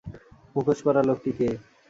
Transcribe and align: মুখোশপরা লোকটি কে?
মুখোশপরা 0.55 1.01
লোকটি 1.09 1.31
কে? 1.37 1.47